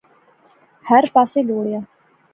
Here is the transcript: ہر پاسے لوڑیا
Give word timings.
ہر 0.89 1.03
پاسے 1.13 1.39
لوڑیا 1.49 1.79